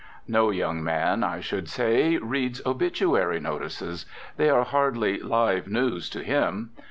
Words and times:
No 0.27 0.49
young 0.49 0.83
man, 0.83 1.23
I 1.23 1.41
should 1.41 1.69
say, 1.69 2.17
reads 2.17 2.59
obituary 2.65 3.39
notices. 3.39 4.07
They 4.35 4.49
are 4.49 4.63
hardly 4.65 5.19
"live 5.19 5.67
news" 5.67 6.09
to 6.09 6.23
him. 6.23 6.71